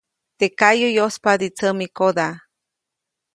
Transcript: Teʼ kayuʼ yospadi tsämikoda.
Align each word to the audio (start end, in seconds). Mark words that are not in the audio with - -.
Teʼ 0.37 0.53
kayuʼ 0.59 0.95
yospadi 0.97 1.47
tsämikoda. 1.57 2.27